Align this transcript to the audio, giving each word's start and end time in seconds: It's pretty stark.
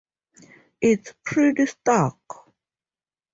It's 0.81 1.13
pretty 1.23 1.67
stark. 1.67 2.17